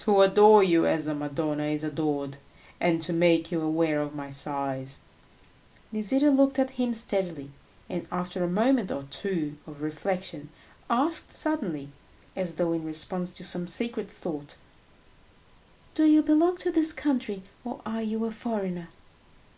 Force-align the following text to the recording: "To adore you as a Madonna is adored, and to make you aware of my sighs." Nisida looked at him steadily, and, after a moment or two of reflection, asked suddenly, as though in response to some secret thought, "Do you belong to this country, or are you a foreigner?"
"To 0.00 0.20
adore 0.20 0.62
you 0.62 0.84
as 0.84 1.06
a 1.06 1.14
Madonna 1.14 1.62
is 1.68 1.82
adored, 1.82 2.36
and 2.78 3.00
to 3.00 3.10
make 3.10 3.50
you 3.50 3.62
aware 3.62 4.02
of 4.02 4.14
my 4.14 4.28
sighs." 4.28 5.00
Nisida 5.90 6.30
looked 6.30 6.58
at 6.58 6.72
him 6.72 6.92
steadily, 6.92 7.50
and, 7.88 8.06
after 8.12 8.44
a 8.44 8.48
moment 8.50 8.90
or 8.92 9.04
two 9.04 9.56
of 9.66 9.80
reflection, 9.80 10.50
asked 10.90 11.30
suddenly, 11.32 11.88
as 12.36 12.56
though 12.56 12.74
in 12.74 12.84
response 12.84 13.32
to 13.32 13.44
some 13.44 13.66
secret 13.66 14.10
thought, 14.10 14.56
"Do 15.94 16.04
you 16.04 16.20
belong 16.22 16.58
to 16.58 16.70
this 16.70 16.92
country, 16.92 17.42
or 17.64 17.80
are 17.86 18.02
you 18.02 18.26
a 18.26 18.30
foreigner?" 18.30 18.90